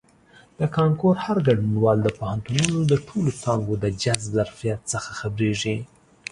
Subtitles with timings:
[0.59, 5.77] د کانکور هر ګډونوال د پوهنتونونو د ټولو څانګو د جذب ظرفیت څخه خبریږي.